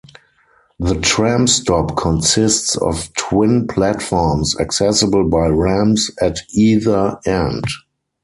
[0.79, 7.65] The tram stop consists of twin platforms accessible by ramps at either end.